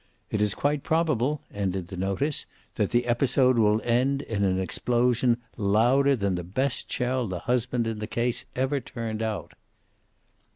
[0.31, 5.37] "It is quite probable," ended the notice, "that the episode will end in an explosion
[5.57, 9.51] louder than the best shell the husband in the case ever turned out."